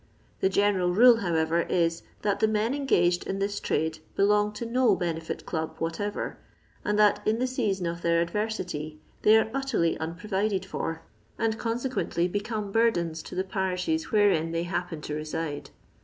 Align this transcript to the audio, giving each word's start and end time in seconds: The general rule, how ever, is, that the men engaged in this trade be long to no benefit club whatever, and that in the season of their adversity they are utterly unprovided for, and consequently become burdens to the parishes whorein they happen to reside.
The 0.39 0.49
general 0.49 0.89
rule, 0.91 1.17
how 1.17 1.35
ever, 1.35 1.61
is, 1.61 2.01
that 2.23 2.39
the 2.39 2.47
men 2.47 2.73
engaged 2.73 3.27
in 3.27 3.37
this 3.37 3.59
trade 3.59 3.99
be 4.17 4.23
long 4.23 4.51
to 4.53 4.65
no 4.65 4.95
benefit 4.95 5.45
club 5.45 5.75
whatever, 5.77 6.39
and 6.83 6.97
that 6.97 7.21
in 7.23 7.37
the 7.37 7.45
season 7.45 7.85
of 7.85 8.01
their 8.01 8.19
adversity 8.19 8.99
they 9.21 9.37
are 9.37 9.51
utterly 9.53 9.95
unprovided 9.99 10.65
for, 10.65 11.03
and 11.37 11.59
consequently 11.59 12.27
become 12.27 12.71
burdens 12.71 13.21
to 13.21 13.35
the 13.35 13.43
parishes 13.43 14.05
whorein 14.05 14.51
they 14.53 14.63
happen 14.63 15.01
to 15.01 15.13
reside. 15.13 15.69